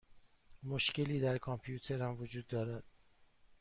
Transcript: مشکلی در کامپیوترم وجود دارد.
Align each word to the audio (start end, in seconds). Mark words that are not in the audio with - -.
مشکلی 0.63 1.19
در 1.19 1.37
کامپیوترم 1.37 2.15
وجود 2.19 2.47
دارد. 2.47 2.83